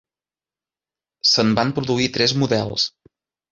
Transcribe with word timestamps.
Se'n 1.33 1.53
van 1.61 1.75
produir 1.81 2.09
tres 2.19 2.37
models. 2.45 2.91